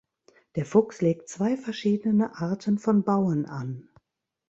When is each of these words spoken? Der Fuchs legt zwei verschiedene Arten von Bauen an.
Der 0.55 0.65
Fuchs 0.65 1.01
legt 1.01 1.29
zwei 1.29 1.55
verschiedene 1.55 2.35
Arten 2.35 2.79
von 2.79 3.03
Bauen 3.03 3.45
an. 3.45 3.87